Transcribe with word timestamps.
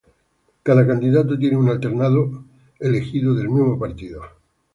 Cada 0.63 0.83
candidato 0.87 1.37
tiene 1.37 1.57
un 1.57 1.69
alternado 1.69 2.43
elegido 2.79 3.35
del 3.35 3.49
mismo 3.49 3.77
partido. 3.77 4.23